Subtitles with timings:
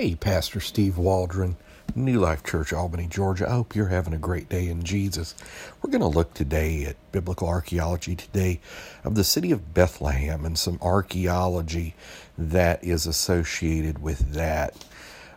[0.00, 1.56] Hey, Pastor Steve Waldron,
[1.96, 3.48] New Life Church, Albany, Georgia.
[3.48, 5.34] I hope you're having a great day in Jesus.
[5.82, 8.60] We're going to look today at biblical archaeology today
[9.02, 11.96] of the city of Bethlehem and some archaeology
[12.38, 14.84] that is associated with that.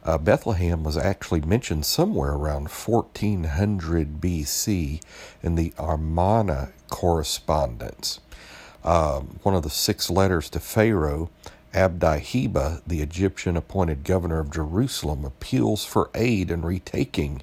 [0.03, 5.01] Uh, Bethlehem was actually mentioned somewhere around 1400 BC
[5.41, 8.19] in the Amarna correspondence.
[8.83, 11.31] Um, one of the six letters to Pharaoh
[11.73, 17.41] Abdiheba, the Egyptian appointed governor of Jerusalem, appeals for aid in retaking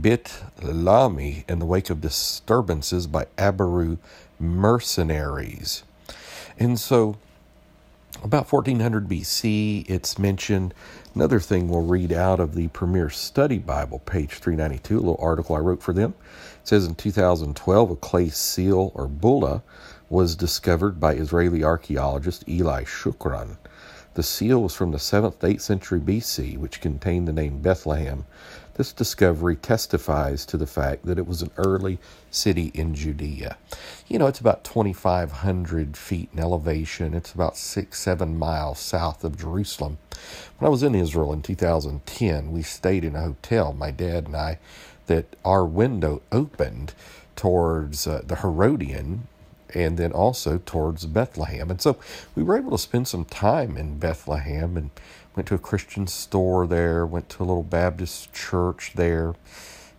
[0.00, 3.98] Bit Lami in the wake of disturbances by Abaru
[4.38, 5.82] mercenaries.
[6.58, 7.16] And so,
[8.22, 10.74] about 1400 BC, it's mentioned.
[11.14, 15.56] Another thing we'll read out of the Premier Study Bible, page 392, a little article
[15.56, 16.14] I wrote for them.
[16.60, 19.62] It says in 2012, a clay seal or bulla
[20.10, 23.56] was discovered by Israeli archaeologist Eli Shukron.
[24.14, 28.26] The seal was from the 7th to 8th century BC, which contained the name Bethlehem.
[28.80, 31.98] This discovery testifies to the fact that it was an early
[32.30, 33.58] city in Judea.
[34.08, 37.12] You know, it's about 2,500 feet in elevation.
[37.12, 39.98] It's about six, seven miles south of Jerusalem.
[40.56, 44.34] When I was in Israel in 2010, we stayed in a hotel, my dad and
[44.34, 44.58] I,
[45.08, 46.94] that our window opened
[47.36, 49.28] towards uh, the Herodium
[49.74, 51.70] and then also towards Bethlehem.
[51.70, 51.96] And so
[52.34, 54.90] we were able to spend some time in Bethlehem and
[55.36, 59.34] went to a Christian store there, went to a little Baptist church there.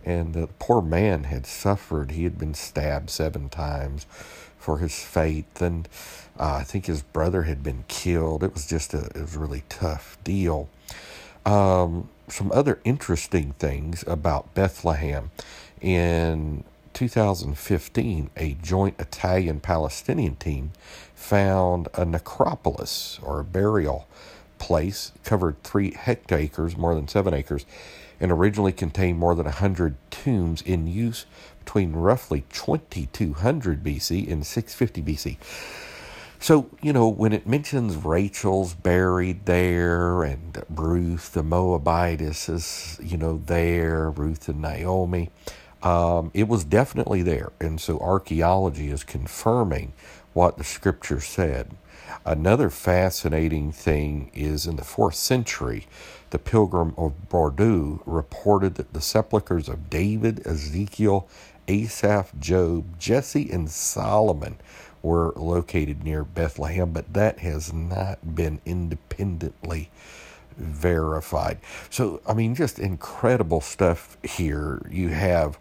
[0.03, 2.11] And the poor man had suffered.
[2.11, 4.05] He had been stabbed seven times
[4.57, 5.61] for his faith.
[5.61, 5.87] And
[6.39, 8.43] uh, I think his brother had been killed.
[8.43, 10.69] It was just a, it was a really tough deal.
[11.45, 15.31] Um, some other interesting things about Bethlehem.
[15.81, 16.63] In
[16.93, 20.71] 2015, a joint Italian Palestinian team
[21.15, 24.07] found a necropolis or a burial
[24.59, 27.65] place covered three hectares, more than seven acres,
[28.19, 31.25] and originally contained more than 100 tombs in use
[31.59, 35.37] between roughly 2200 BC and 650 BC.
[36.39, 43.15] So, you know, when it mentions Rachel's buried there and Ruth the Moabitess is, you
[43.15, 45.29] know, there, Ruth and Naomi,
[45.83, 47.51] um, it was definitely there.
[47.59, 49.93] And so archaeology is confirming
[50.33, 51.71] what the scripture said.
[52.25, 55.87] Another fascinating thing is in the fourth century,
[56.29, 61.27] the pilgrim of Bordeaux reported that the sepulchres of David, Ezekiel,
[61.67, 64.57] Asaph, Job, Jesse, and Solomon
[65.01, 69.89] were located near Bethlehem, but that has not been independently
[70.57, 71.57] verified.
[71.89, 74.81] So, I mean, just incredible stuff here.
[74.89, 75.57] You have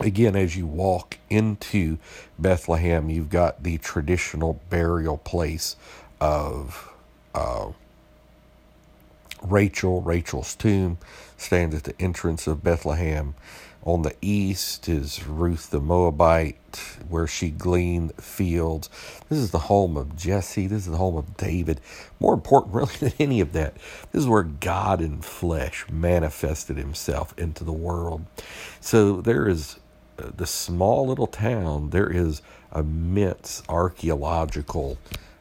[0.00, 1.98] again, as you walk into
[2.38, 5.76] Bethlehem, you've got the traditional burial place
[6.20, 6.92] of
[7.34, 7.72] uh,
[9.42, 10.02] Rachel.
[10.02, 10.98] Rachel's tomb
[11.36, 13.34] stands at the entrance of Bethlehem.
[13.84, 16.56] On the east is Ruth the Moabite,
[17.08, 18.90] where she gleaned fields.
[19.28, 20.68] This is the home of Jesse.
[20.68, 21.80] This is the home of David.
[22.20, 23.74] More important, really, than any of that,
[24.12, 28.24] this is where God in flesh manifested himself into the world.
[28.80, 29.78] So there is
[30.16, 32.42] the small little town, there is
[32.74, 34.98] immense archaeological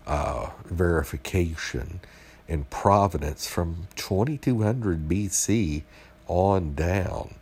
[0.07, 1.99] uh, verification
[2.47, 5.83] and provenance from 2200 BC
[6.27, 7.35] on down.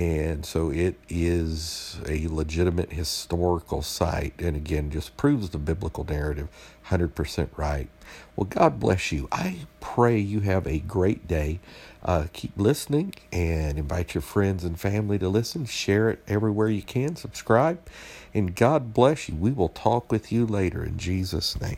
[0.00, 4.32] And so it is a legitimate historical site.
[4.38, 6.48] And again, just proves the biblical narrative
[6.86, 7.86] 100% right.
[8.34, 9.28] Well, God bless you.
[9.30, 11.60] I pray you have a great day.
[12.02, 15.66] Uh, keep listening and invite your friends and family to listen.
[15.66, 17.14] Share it everywhere you can.
[17.14, 17.78] Subscribe.
[18.32, 19.34] And God bless you.
[19.34, 21.76] We will talk with you later in Jesus' name.